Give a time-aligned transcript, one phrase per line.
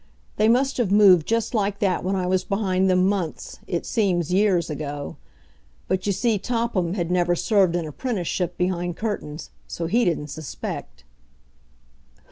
[0.37, 4.33] They must have moved just like that when I was behind them months it seems
[4.33, 5.15] years ago.
[5.87, 11.03] But, you see, Topham had never served an apprenticeship behind curtains, so he didn't suspect.